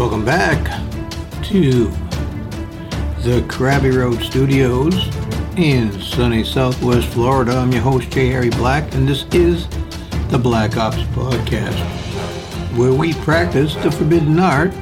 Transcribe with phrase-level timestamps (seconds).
[0.00, 0.64] Welcome back
[1.42, 1.84] to
[3.20, 4.94] the Krabby Road Studios
[5.58, 7.58] in sunny Southwest Florida.
[7.58, 8.28] I'm your host, J.
[8.30, 9.68] Harry Black, and this is
[10.30, 11.78] the Black Ops Podcast,
[12.78, 14.72] where we practice the forbidden art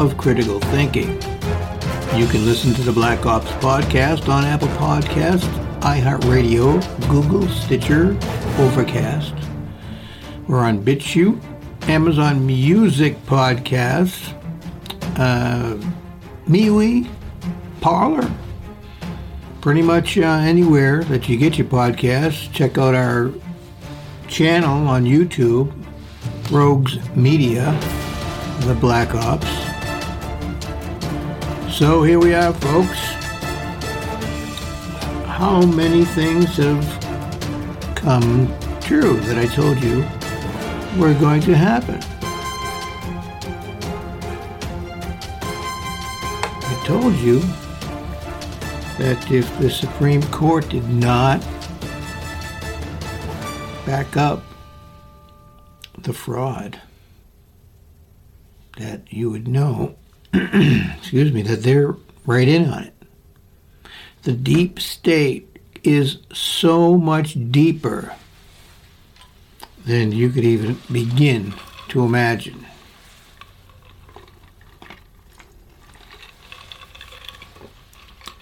[0.00, 1.10] of critical thinking.
[2.18, 5.46] You can listen to the Black Ops Podcast on Apple Podcasts,
[5.82, 8.18] iHeartRadio, Google, Stitcher,
[8.58, 9.34] Overcast.
[10.48, 11.49] We're on BitChute,
[11.90, 14.32] Amazon Music Podcasts,
[15.18, 15.74] uh,
[16.46, 17.10] MeWe,
[17.80, 18.30] Parler,
[19.60, 22.50] pretty much uh, anywhere that you get your podcasts.
[22.52, 23.32] Check out our
[24.28, 25.72] channel on YouTube,
[26.52, 27.76] Rogues Media,
[28.60, 29.50] The Black Ops.
[31.76, 33.00] So here we are, folks.
[35.26, 38.46] How many things have come
[38.80, 40.06] true that I told you
[40.96, 42.00] were going to happen?
[46.62, 47.40] I told you
[48.98, 51.40] that if the Supreme Court did not
[53.86, 54.42] back up
[55.98, 56.80] the fraud,
[58.78, 59.96] that you would know,
[60.32, 61.94] excuse me, that they're
[62.26, 62.94] right in on it.
[64.22, 68.14] The deep state is so much deeper
[69.84, 71.54] than you could even begin
[71.88, 72.66] to imagine.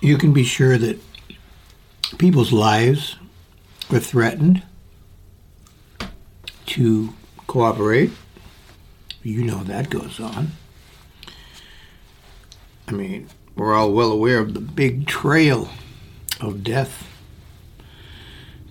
[0.01, 0.99] You can be sure that
[2.19, 3.17] people's lives
[3.91, 4.63] are threatened
[6.67, 7.13] to
[7.47, 8.11] cooperate.
[9.23, 10.53] You know that goes on.
[12.87, 15.69] I mean, we're all well aware of the big trail
[16.41, 17.07] of death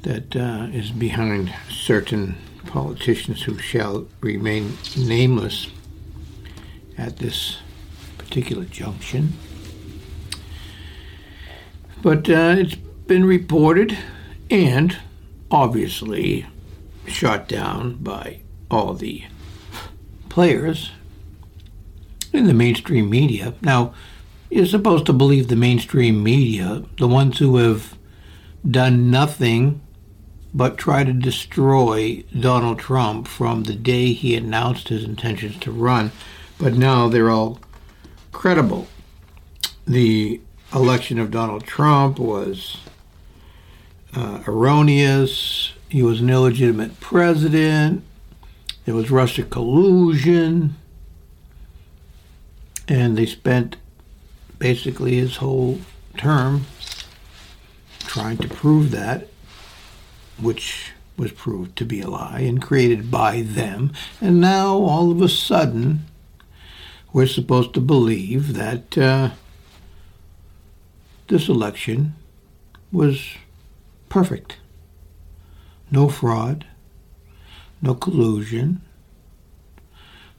[0.04, 2.38] that uh, is behind certain
[2.68, 5.68] politicians who shall remain nameless
[6.98, 7.58] at this
[8.18, 9.34] particular junction.
[12.02, 13.98] But uh, it's been reported
[14.50, 14.98] and
[15.50, 16.46] obviously
[17.08, 19.24] shot down by all the
[20.30, 20.92] players
[22.34, 23.54] in the mainstream media.
[23.62, 23.94] Now,
[24.50, 27.98] you're supposed to believe the mainstream media, the ones who have
[28.70, 29.82] done nothing
[30.58, 36.12] but try to destroy Donald Trump from the day he announced his intentions to run,
[36.58, 37.60] but now they're all
[38.32, 38.88] credible.
[39.86, 40.42] The
[40.74, 42.78] election of Donald Trump was
[44.16, 45.74] uh, erroneous.
[45.90, 48.04] He was an illegitimate president.
[48.86, 50.76] There was Russia collusion.
[52.88, 53.78] And they spent
[54.58, 55.82] basically his whole
[56.18, 56.66] term
[58.00, 59.28] trying to prove that,
[60.40, 63.92] which was proved to be a lie and created by them.
[64.22, 66.06] And now, all of a sudden,
[67.12, 69.32] we're supposed to believe that uh,
[71.28, 72.14] this election
[72.92, 73.26] was
[74.10, 74.58] perfect.
[75.90, 76.66] No fraud,
[77.82, 78.82] no collusion.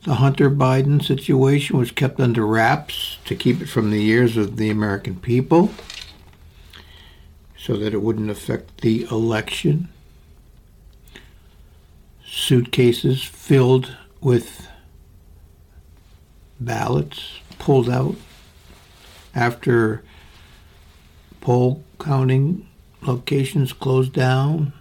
[0.04, 4.56] The Hunter Biden situation was kept under wraps to keep it from the ears of
[4.56, 5.70] the American people
[7.68, 9.90] so that it wouldn't affect the election.
[12.26, 14.66] Suitcases filled with
[16.58, 18.16] ballots pulled out
[19.34, 20.02] after
[21.42, 22.66] poll counting
[23.02, 24.72] locations closed down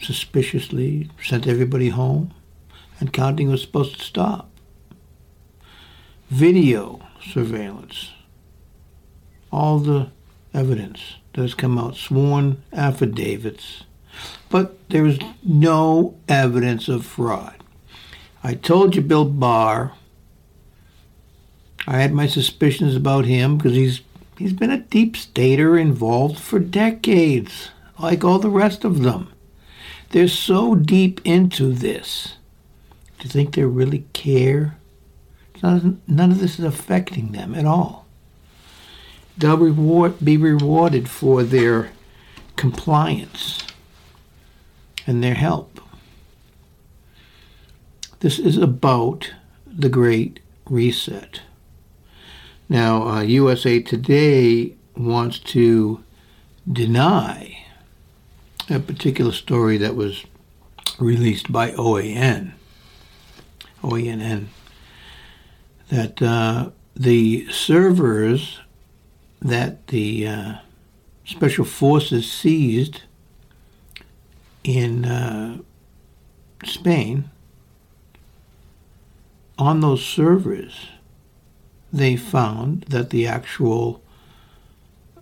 [0.00, 2.32] suspiciously, sent everybody home,
[2.98, 4.48] and counting was supposed to stop.
[6.30, 8.12] Video surveillance,
[9.52, 10.10] all the
[10.52, 13.84] evidence has come out, sworn affidavits,
[14.48, 17.54] but there is no evidence of fraud.
[18.42, 19.92] I told you Bill Barr.
[21.86, 24.00] I had my suspicions about him because he's
[24.38, 29.32] he's been a deep stater involved for decades, like all the rest of them.
[30.10, 32.36] They're so deep into this.
[33.18, 34.76] Do you think they really care?
[35.62, 38.06] None of this is affecting them at all.
[39.36, 41.92] They'll reward, be rewarded for their
[42.56, 43.66] compliance
[45.06, 45.80] and their help.
[48.20, 49.32] This is about
[49.66, 51.40] the Great Reset.
[52.68, 56.04] Now, uh, USA Today wants to
[56.70, 57.64] deny
[58.68, 60.24] a particular story that was
[60.98, 62.52] released by OAN,
[63.82, 64.46] OANN,
[65.88, 68.60] that uh, the servers
[69.40, 70.54] that the uh,
[71.24, 73.02] special forces seized
[74.64, 75.58] in uh,
[76.64, 77.30] Spain
[79.58, 80.88] on those servers,
[81.92, 84.02] they found that the actual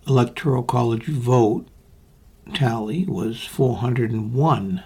[0.07, 1.67] electoral college vote
[2.53, 4.83] tally was 401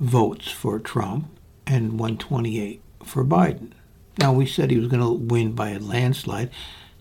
[0.00, 1.28] votes for Trump
[1.66, 3.70] and 128 for Biden.
[4.18, 6.50] Now, we said he was going to win by a landslide.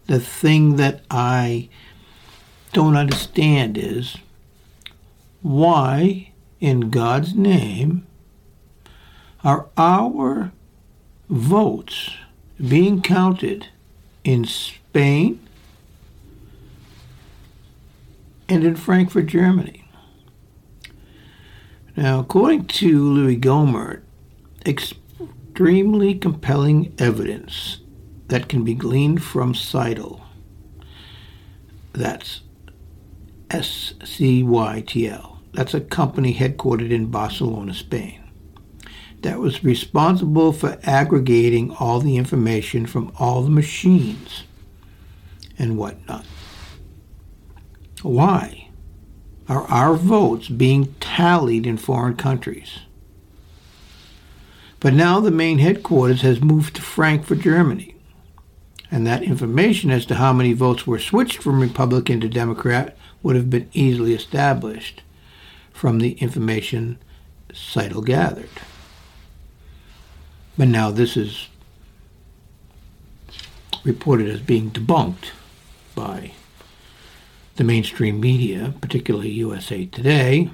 [0.05, 1.69] The thing that I
[2.73, 4.17] don't understand is
[5.41, 8.05] why, in God's name,
[9.43, 10.51] are our
[11.29, 12.11] votes
[12.59, 13.67] being counted
[14.23, 15.39] in Spain
[18.49, 19.85] and in Frankfurt, Germany?
[21.95, 24.01] Now, according to Louis Gohmert,
[24.65, 27.77] extremely compelling evidence
[28.27, 30.21] that can be gleaned from Scytl,
[31.91, 32.41] that's
[33.51, 38.23] S C Y T L, that's a company headquartered in Barcelona, Spain,
[39.21, 44.43] that was responsible for aggregating all the information from all the machines
[45.59, 46.25] and whatnot.
[48.01, 48.69] Why
[49.47, 52.79] are our votes being tallied in foreign countries?
[54.79, 57.92] But now the main headquarters has moved to Frankfurt, Germany.
[58.93, 63.35] And that information as to how many votes were switched from Republican to Democrat would
[63.35, 65.01] have been easily established
[65.71, 66.99] from the information
[67.51, 68.51] Scytl gathered.
[70.59, 71.47] But now this is
[73.83, 75.31] reported as being debunked
[75.95, 76.33] by
[77.55, 80.51] the mainstream media, particularly USA Today.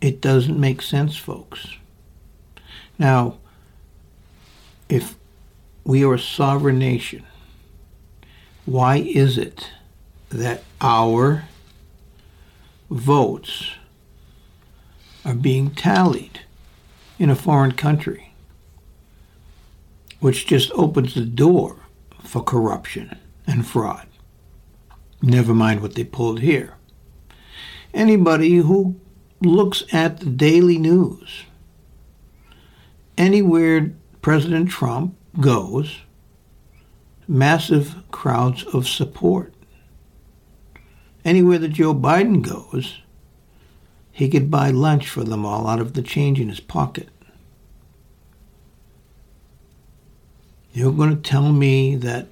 [0.00, 1.66] It doesn't make sense, folks.
[2.96, 3.38] Now,
[4.90, 5.14] if
[5.84, 7.24] we are a sovereign nation,
[8.66, 9.70] why is it
[10.30, 11.44] that our
[12.90, 13.70] votes
[15.24, 16.40] are being tallied
[17.18, 18.34] in a foreign country,
[20.18, 21.76] which just opens the door
[22.22, 23.16] for corruption
[23.46, 24.06] and fraud?
[25.22, 26.74] Never mind what they pulled here.
[27.94, 28.98] Anybody who
[29.40, 31.44] looks at the daily news,
[33.16, 36.00] anywhere President Trump goes,
[37.26, 39.54] massive crowds of support.
[41.24, 43.00] Anywhere that Joe Biden goes,
[44.10, 47.08] he could buy lunch for them all out of the change in his pocket.
[50.72, 52.26] You're going to tell me that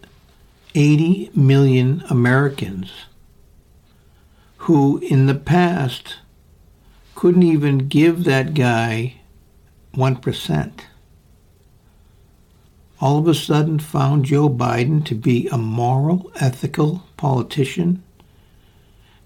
[0.75, 2.93] 80 million Americans
[4.59, 6.17] who in the past
[7.15, 9.15] couldn't even give that guy
[9.95, 10.73] 1%
[13.01, 18.03] all of a sudden found Joe Biden to be a moral, ethical politician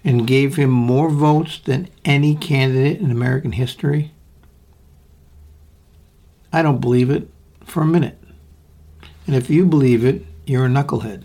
[0.04, 4.12] and gave him more votes than any candidate in American history?
[6.52, 7.28] I don't believe it
[7.64, 8.19] for a minute.
[9.26, 11.24] And if you believe it, you're a knucklehead.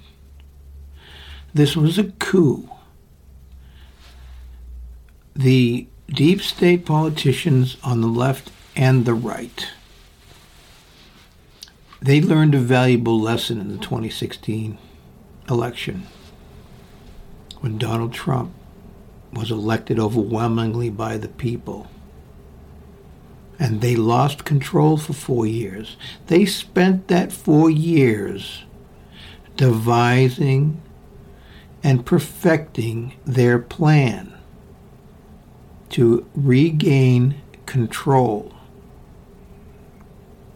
[1.53, 2.69] This was a coup.
[5.35, 9.67] The deep state politicians on the left and the right
[12.07, 14.77] they learned a valuable lesson in the 2016
[15.49, 16.07] election
[17.59, 18.53] when Donald Trump
[19.33, 21.91] was elected overwhelmingly by the people.
[23.59, 25.97] And they lost control for four years.
[26.27, 28.63] They spent that four years
[29.57, 30.81] devising
[31.83, 34.33] and perfecting their plan
[35.89, 38.53] to regain control.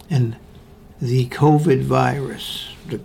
[0.09, 0.37] And
[1.01, 3.01] the COVID virus, the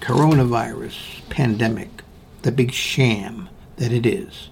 [0.00, 2.02] coronavirus pandemic,
[2.42, 4.50] the big sham that it is,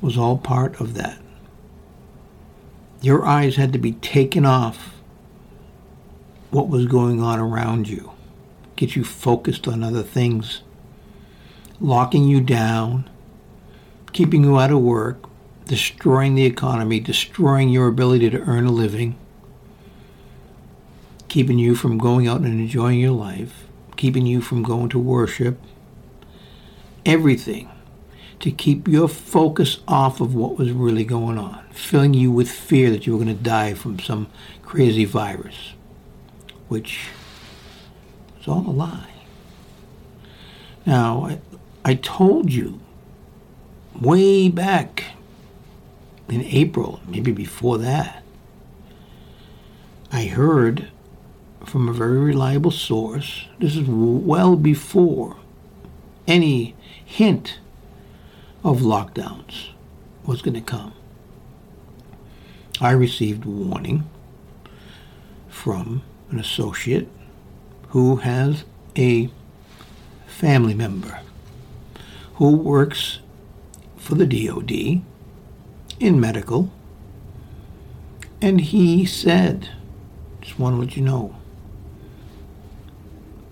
[0.00, 1.20] was all part of that.
[3.00, 4.94] Your eyes had to be taken off
[6.50, 8.10] what was going on around you,
[8.74, 10.62] get you focused on other things,
[11.78, 13.08] locking you down,
[14.12, 15.28] keeping you out of work,
[15.66, 19.16] destroying the economy, destroying your ability to earn a living
[21.34, 23.64] keeping you from going out and enjoying your life,
[23.96, 25.58] keeping you from going to worship,
[27.04, 27.68] everything
[28.38, 32.88] to keep your focus off of what was really going on, filling you with fear
[32.88, 34.28] that you were going to die from some
[34.62, 35.72] crazy virus,
[36.68, 37.08] which
[38.40, 39.10] is all a lie.
[40.86, 41.40] Now, I,
[41.84, 42.80] I told you
[44.00, 45.02] way back
[46.28, 48.22] in April, maybe before that,
[50.12, 50.92] I heard
[51.66, 53.46] from a very reliable source.
[53.58, 55.36] This is well before
[56.26, 57.58] any hint
[58.62, 59.70] of lockdowns
[60.24, 60.94] was going to come.
[62.80, 64.08] I received warning
[65.48, 67.08] from an associate
[67.88, 68.64] who has
[68.96, 69.30] a
[70.26, 71.20] family member
[72.34, 73.20] who works
[73.96, 75.02] for the DOD
[76.00, 76.70] in medical.
[78.42, 79.70] And he said,
[80.40, 81.36] just want to let you know,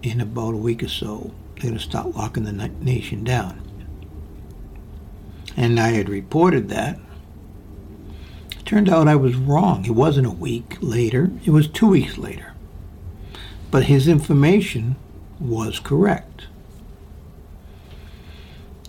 [0.02, 3.61] in about a week or so, they're going to start locking the nation down.
[5.56, 6.99] And I had reported that.
[8.50, 9.85] It turned out I was wrong.
[9.85, 12.54] It wasn't a week later, it was two weeks later.
[13.71, 14.97] But his information
[15.40, 16.47] was correct.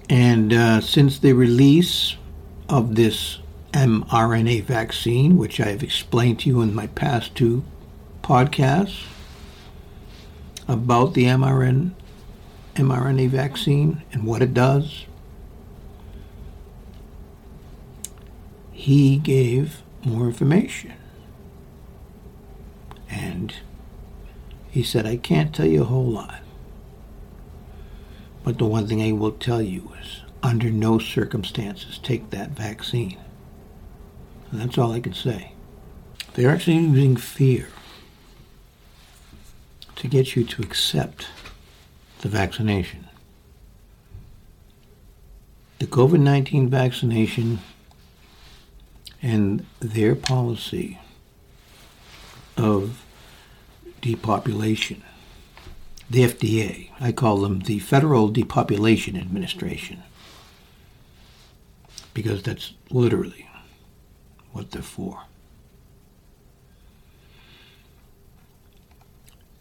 [0.10, 2.17] And uh, since the release
[2.70, 3.39] of this
[3.72, 7.63] mRNA vaccine, which I have explained to you in my past two
[8.22, 9.03] podcasts
[10.67, 11.91] about the mRNA,
[12.75, 15.05] mRNA vaccine and what it does,
[18.72, 20.93] he gave more information.
[23.10, 23.53] And
[24.70, 26.41] he said, I can't tell you a whole lot.
[28.43, 33.17] But the one thing I will tell you is under no circumstances take that vaccine.
[34.51, 35.53] And that's all I can say.
[36.34, 37.70] They're actually using fear
[39.96, 41.28] to get you to accept
[42.22, 43.08] the vaccination.
[45.80, 47.60] The COVID 19 vaccination
[49.22, 51.00] and their policy
[52.58, 53.04] of
[54.02, 55.04] depopulation
[56.10, 56.90] the FDA.
[57.00, 60.04] I call them the Federal Depopulation Administration
[62.14, 63.50] because that's literally
[64.52, 65.24] what they're for.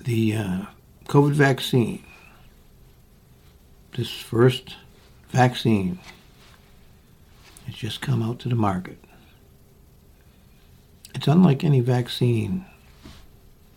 [0.04, 0.60] The uh,
[1.06, 2.02] COVID vaccine,
[3.96, 4.76] this first
[5.28, 5.98] vaccine,
[7.66, 8.98] has just come out to the market.
[11.14, 12.64] It's unlike any vaccine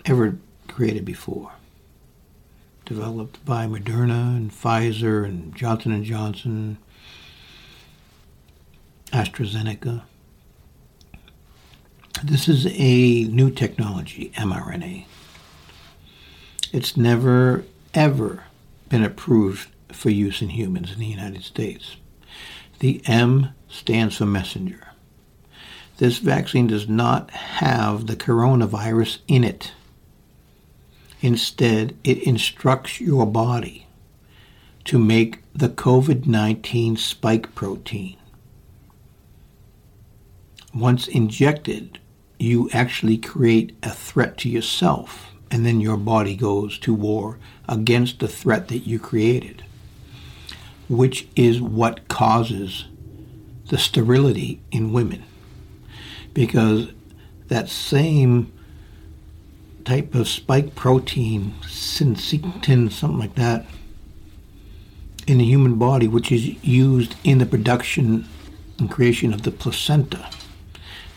[0.06, 1.52] ever created before
[2.86, 6.78] developed by Moderna and Pfizer and Johnson & Johnson,
[9.12, 10.04] AstraZeneca.
[12.24, 15.06] This is a new technology, mRNA.
[16.76, 17.64] It's never,
[17.94, 18.44] ever
[18.90, 21.96] been approved for use in humans in the United States.
[22.80, 24.90] The M stands for messenger.
[26.00, 29.72] This vaccine does not have the coronavirus in it.
[31.22, 33.88] Instead, it instructs your body
[34.84, 38.18] to make the COVID 19 spike protein.
[40.74, 42.00] Once injected,
[42.38, 47.38] you actually create a threat to yourself, and then your body goes to war
[47.68, 49.64] against the threat that you created,
[50.90, 52.86] which is what causes
[53.70, 55.24] the sterility in women.
[56.34, 56.92] Because
[57.48, 58.52] that same
[59.86, 63.66] type of spike protein, syncytin, something like that,
[65.28, 68.28] in the human body, which is used in the production
[68.78, 70.30] and creation of the placenta.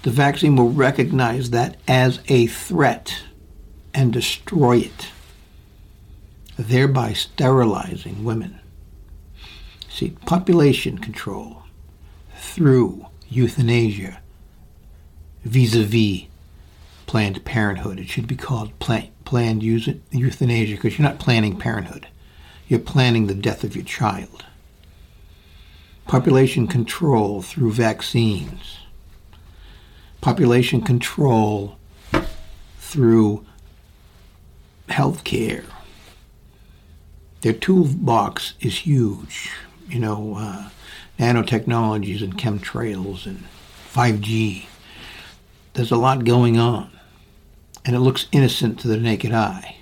[0.02, 3.22] The vaccine will recognize that as a threat
[3.98, 5.08] and destroy it,
[6.56, 8.60] thereby sterilizing women.
[9.90, 11.64] See, population control
[12.36, 14.20] through euthanasia
[15.44, 16.26] vis a vis
[17.06, 17.98] Planned Parenthood.
[17.98, 22.06] It should be called plan, Planned Euthanasia because you're not planning parenthood.
[22.68, 24.44] You're planning the death of your child.
[26.06, 28.78] Population control through vaccines.
[30.20, 31.76] Population control
[32.78, 33.44] through
[34.90, 35.64] health care.
[37.40, 39.50] Their toolbox is huge.
[39.88, 40.68] You know, uh,
[41.18, 43.44] nanotechnologies and chemtrails and
[43.92, 44.66] 5G.
[45.74, 46.90] There's a lot going on
[47.84, 49.76] and it looks innocent to the naked eye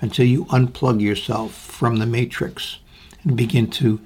[0.00, 2.78] until you unplug yourself from the matrix
[3.24, 4.00] and begin to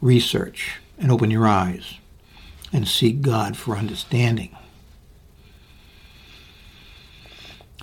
[0.00, 1.94] research and open your eyes
[2.72, 4.56] and seek God for understanding.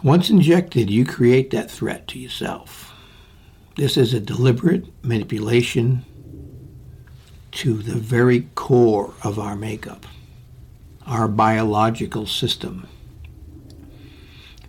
[0.03, 2.93] Once injected, you create that threat to yourself.
[3.77, 6.05] This is a deliberate manipulation
[7.53, 10.05] to the very core of our makeup,
[11.07, 12.87] our biological system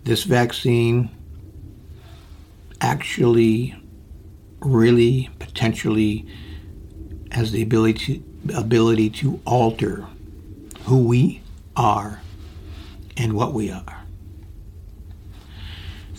[0.05, 1.09] this vaccine
[2.79, 3.75] actually
[4.59, 6.27] really potentially
[7.31, 10.05] has the ability to, ability to alter
[10.83, 11.41] who we
[11.75, 12.21] are
[13.17, 14.04] and what we are.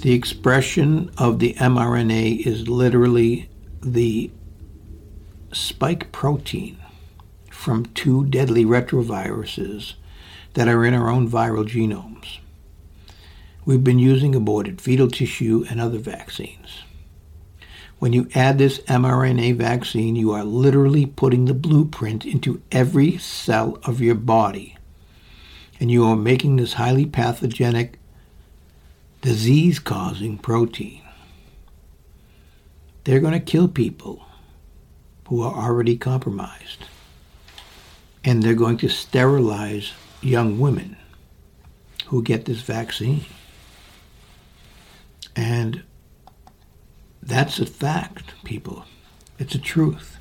[0.07, 3.49] The expression of the mRNA is literally
[3.83, 4.31] the
[5.53, 6.79] spike protein
[7.51, 9.95] from two deadly retroviruses
[10.55, 12.39] that are in our own viral genomes.
[13.65, 16.85] We've been using aborted fetal tissue and other vaccines.
[17.99, 23.81] When you add this mRNA vaccine, you are literally putting the blueprint into every cell
[23.83, 24.79] of your body.
[25.81, 27.96] And you are making this highly pathogenic,
[29.27, 31.03] disease causing protein.
[33.03, 34.25] They're going to kill people
[35.27, 36.85] who are already compromised.
[38.23, 39.91] And they're going to sterilize
[40.23, 40.97] young women
[42.07, 43.25] who get this vaccine.
[45.35, 45.83] And
[47.21, 48.85] that's a fact, people.
[49.41, 50.19] It's a truth.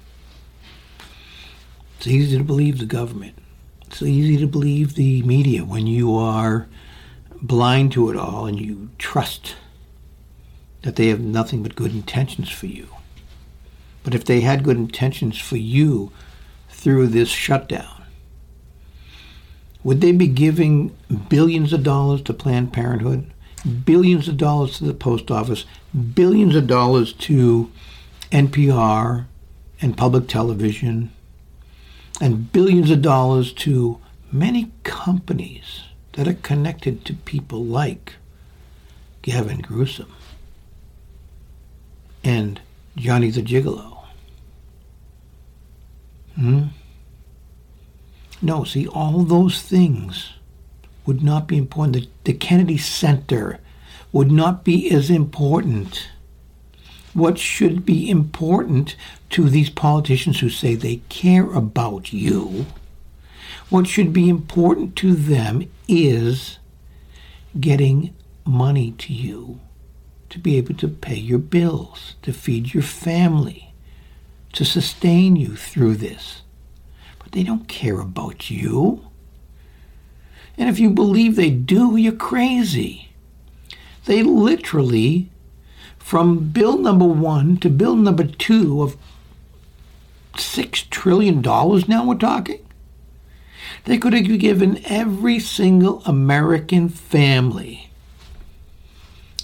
[1.98, 3.38] It's easy to believe the government.
[3.86, 6.68] It's easy to believe the media when you are
[7.48, 9.56] blind to it all and you trust
[10.82, 12.88] that they have nothing but good intentions for you.
[14.04, 16.12] But if they had good intentions for you
[16.70, 18.04] through this shutdown,
[19.84, 20.96] would they be giving
[21.30, 23.32] billions of dollars to Planned Parenthood,
[23.84, 25.66] billions of dollars to the post office,
[26.14, 27.72] billions of dollars to
[28.32, 29.26] NPR
[29.82, 31.12] and public television,
[32.22, 34.00] and billions of dollars to
[34.32, 35.82] many companies
[36.16, 38.16] that are connected to people like
[39.22, 40.14] Gavin Newsom
[42.24, 42.62] and
[42.96, 44.06] Johnny the Gigolo.
[46.36, 46.64] Hmm?
[48.42, 50.34] No, see, all those things
[51.06, 51.96] would not be important.
[51.96, 53.60] The, the Kennedy Center
[54.12, 56.10] would not be as important.
[57.14, 58.96] What should be important
[59.32, 62.66] to these politicians who say they care about you,
[63.70, 66.60] what should be important to them is
[67.60, 68.14] getting
[68.46, 69.60] money to you
[70.30, 73.74] to be able to pay your bills, to feed your family,
[74.54, 76.42] to sustain you through this.
[77.20, 79.08] But they don't care about you.
[80.58, 83.10] And if you believe they do, you're crazy.
[84.06, 85.30] They literally,
[85.98, 88.98] from bill number one to bill number two of
[90.38, 92.65] six trillion dollars now we're talking.
[93.86, 97.92] They could have given every single American family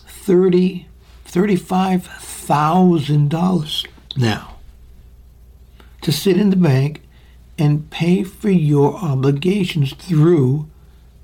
[0.07, 0.87] thirty,
[1.25, 4.57] thirty-five thousand dollars now
[6.01, 7.03] to sit in the bank
[7.57, 10.67] and pay for your obligations through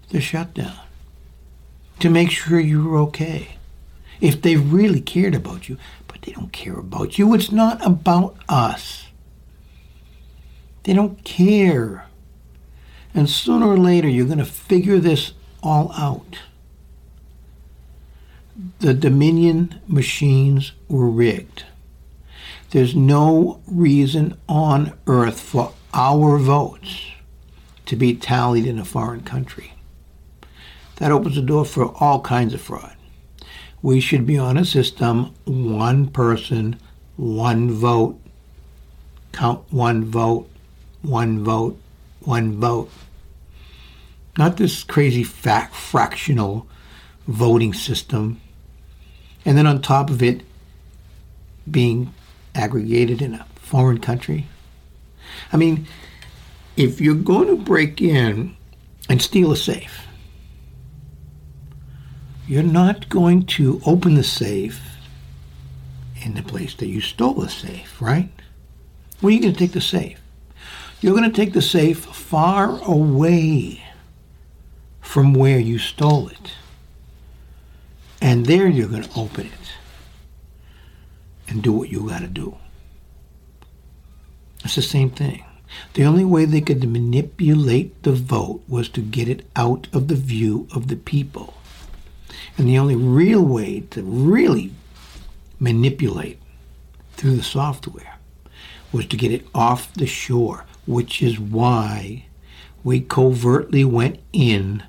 [0.09, 0.79] the shutdown
[1.99, 3.57] to make sure you're okay.
[4.21, 5.77] If they really cared about you,
[6.07, 9.07] but they don't care about you, it's not about us.
[10.83, 12.06] They don't care.
[13.17, 16.37] And sooner or later, you're going to figure this all out.
[18.77, 21.63] The Dominion machines were rigged.
[22.69, 27.07] There's no reason on earth for our votes
[27.87, 29.73] to be tallied in a foreign country.
[30.97, 32.95] That opens the door for all kinds of fraud.
[33.81, 36.79] We should be on a system one person,
[37.15, 38.19] one vote,
[39.31, 40.47] count one vote,
[41.01, 41.79] one vote,
[42.19, 42.91] one vote.
[44.37, 46.67] Not this crazy fractional
[47.27, 48.39] voting system.
[49.45, 50.43] And then on top of it,
[51.69, 52.13] being
[52.53, 54.47] aggregated in a foreign country.
[55.51, 55.87] I mean,
[56.75, 58.55] if you're going to break in
[59.09, 60.05] and steal a safe,
[62.47, 64.81] you're not going to open the safe
[66.21, 68.29] in the place that you stole the safe, right?
[69.19, 70.21] Where are you going to take the safe?
[71.01, 73.83] You're going to take the safe far away
[75.07, 76.51] from where you stole it.
[78.21, 79.71] And there you're going to open it
[81.47, 82.57] and do what you got to do.
[84.65, 85.45] It's the same thing.
[85.93, 90.15] The only way they could manipulate the vote was to get it out of the
[90.15, 91.53] view of the people.
[92.57, 94.73] And the only real way to really
[95.57, 96.39] manipulate
[97.13, 98.17] through the software
[98.91, 102.25] was to get it off the shore, which is why
[102.83, 104.83] we covertly went in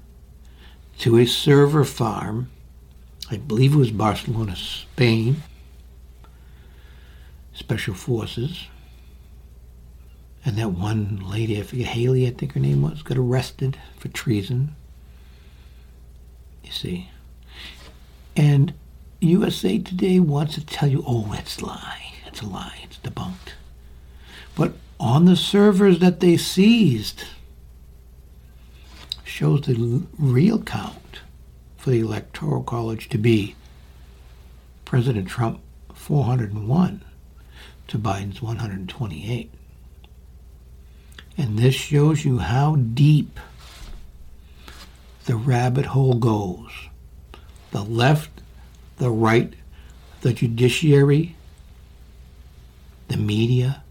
[0.98, 2.50] to a server farm,
[3.30, 5.42] I believe it was Barcelona, Spain,
[7.52, 8.66] Special Forces,
[10.44, 14.08] and that one lady, I forget, Haley, I think her name was, got arrested for
[14.08, 14.74] treason.
[16.62, 17.11] You see.
[18.37, 18.72] And
[19.20, 22.12] USA Today wants to tell you, oh, it's a lie.
[22.26, 22.78] It's a lie.
[22.84, 23.52] It's debunked.
[24.56, 27.24] But on the servers that they seized
[29.38, 31.20] shows the real count
[31.77, 33.55] for the Electoral College to be
[34.85, 35.61] President Trump
[35.94, 37.05] 401
[37.87, 39.53] to Biden's 128.
[41.37, 43.38] And this shows you how deep
[45.27, 46.72] the rabbit hole goes.
[47.70, 48.40] The left,
[48.96, 49.55] the right,
[50.22, 51.37] the judiciary,
[53.07, 53.85] the media,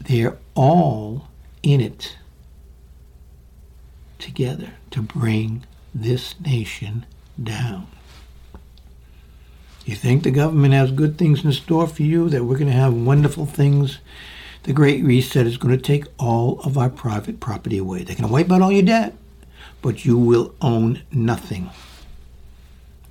[0.00, 1.28] they're all
[1.62, 2.16] in it
[4.22, 7.04] together to bring this nation
[7.42, 7.86] down.
[9.84, 12.72] You think the government has good things in store for you, that we're going to
[12.72, 13.98] have wonderful things?
[14.62, 18.04] The Great Reset is going to take all of our private property away.
[18.04, 19.14] They're going to wipe out all your debt,
[19.80, 21.70] but you will own nothing.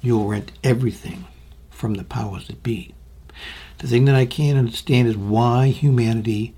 [0.02, 1.26] You'll rent everything
[1.70, 2.94] from the powers that be.
[3.80, 6.56] The thing that I can't understand is why humanity,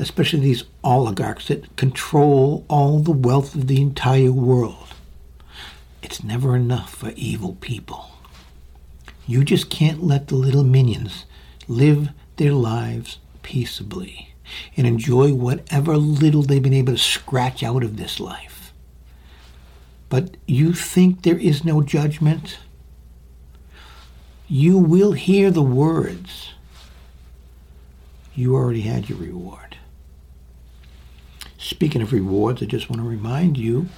[0.00, 4.94] especially these oligarchs that control all the wealth of the entire world,
[6.02, 8.10] it's never enough for evil people.
[9.26, 11.26] You just can't let the little minions
[11.68, 14.34] live their lives peaceably
[14.76, 18.72] and enjoy whatever little they've been able to scratch out of this life.
[20.08, 22.58] But you think there is no judgment?
[24.48, 26.54] You will hear the words.
[28.34, 29.69] You already had your reward.
[31.62, 33.88] Speaking of rewards, I just want to remind you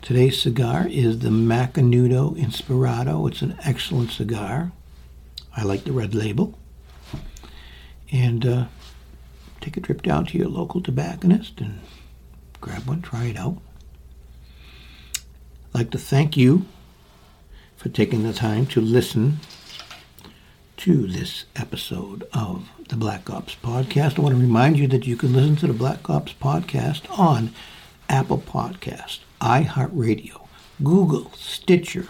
[0.00, 3.30] Today's cigar is the Macanudo Inspirado.
[3.30, 4.72] It's an excellent cigar.
[5.54, 6.58] I like the red label.
[8.10, 8.64] And uh,
[9.60, 11.80] take a trip down to your local tobacconist and
[12.62, 13.58] grab one, try it out.
[15.74, 16.64] I'd like to thank you
[17.76, 19.40] for taking the time to listen
[20.78, 24.18] to this episode of the Black Ops Podcast.
[24.18, 27.52] I want to remind you that you can listen to the Black Ops Podcast on
[28.08, 30.48] Apple Podcast, iHeartRadio,
[30.82, 32.08] Google, Stitcher,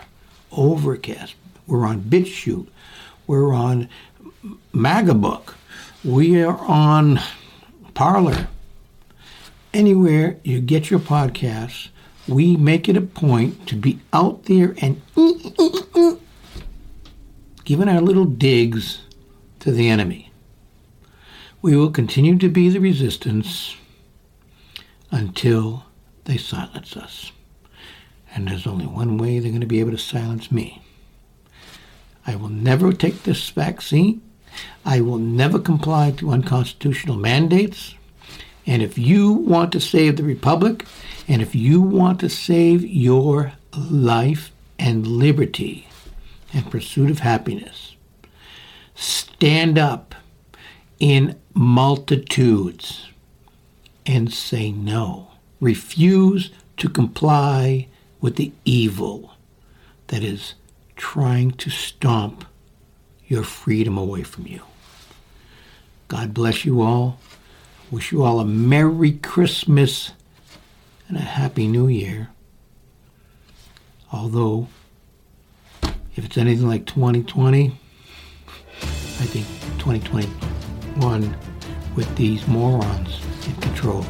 [0.51, 1.35] Overcast.
[1.67, 2.69] We're on BitChute.
[3.27, 3.91] We're on
[4.73, 5.53] Magabook.
[6.03, 7.21] We are on
[7.93, 8.49] Parler.
[9.75, 11.89] Anywhere you get your podcasts,
[12.27, 15.03] we make it a point to be out there and
[17.65, 19.03] giving our little digs
[19.59, 20.30] to the enemy.
[21.63, 23.77] We will continue to be the resistance
[25.11, 25.85] until
[26.25, 27.33] they silence us.
[28.35, 30.83] And there's only one way they're going to be able to silence me.
[32.27, 34.23] I will never take this vaccine.
[34.85, 37.95] I will never comply to unconstitutional mandates.
[38.67, 40.87] And if you want to save the Republic,
[41.27, 45.89] and if you want to save your life and liberty
[46.53, 47.97] and pursuit of happiness,
[48.95, 50.15] stand up
[50.99, 53.09] in multitudes
[54.07, 57.87] and say no refuse to comply
[58.21, 59.35] with the evil
[60.09, 60.55] that is
[60.97, 62.45] trying to stomp
[63.29, 64.63] your freedom away from you.
[66.09, 67.19] God bless you all.
[67.91, 70.13] Wish you all a Merry Christmas
[71.09, 72.31] and a Happy New Year.
[74.13, 74.69] Although,
[76.17, 77.73] if it's anything like 2020,
[78.83, 79.47] I think
[81.01, 81.35] 2021
[81.97, 84.03] with these morons in control.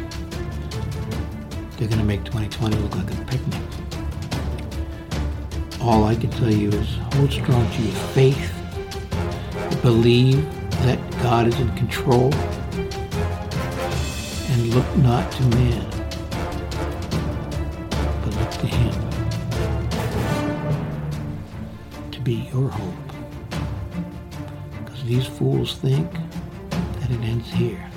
[1.77, 3.63] They're going to make 2020 look like a picnic.
[5.81, 8.53] All I can tell you is hold strong to your faith.
[9.83, 10.45] Believe
[10.83, 12.35] that God is in control.
[14.51, 15.89] And look not to man,
[18.25, 18.95] but look to Him
[22.11, 22.95] to be your hope.
[24.85, 26.11] Because these fools think
[27.11, 27.91] it ends here.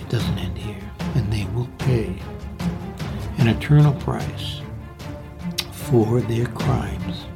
[0.00, 2.18] It doesn't end here and they will pay
[3.38, 4.60] an eternal price
[5.70, 7.26] for their crimes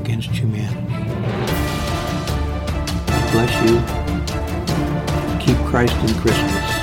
[0.00, 1.04] against humanity.
[3.30, 3.78] Bless you.
[5.38, 6.75] Keep Christ in Christmas.